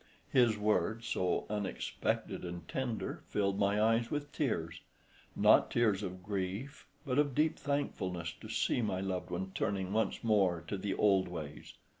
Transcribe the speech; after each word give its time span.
His 0.31 0.57
words, 0.57 1.05
so 1.05 1.45
unexpected 1.47 2.43
and 2.43 2.67
tender, 2.67 3.21
filled 3.29 3.59
my 3.59 3.79
eyes 3.79 4.09
with 4.09 4.31
tears; 4.31 4.81
not 5.35 5.69
tears 5.69 6.01
of 6.01 6.23
grief, 6.23 6.87
but 7.05 7.19
of 7.19 7.35
deep 7.35 7.59
thankfulness 7.59 8.33
to 8.41 8.49
see 8.49 8.81
my 8.81 8.99
loved 8.99 9.29
one 9.29 9.51
turning 9.53 9.93
once 9.93 10.23
more 10.23 10.63
to 10.67 10.75
the 10.79 10.95
old 10.95 11.27
ways. 11.27 11.75